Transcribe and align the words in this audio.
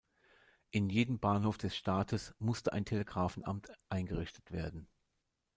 In 0.71 0.89
jedem 0.89 1.19
Bahnhof 1.19 1.59
des 1.59 1.77
Staates 1.77 2.33
musste 2.39 2.73
ein 2.73 2.85
Telegrafenamt 2.85 3.69
eingerichtet 3.89 4.51
werden. 4.51 4.87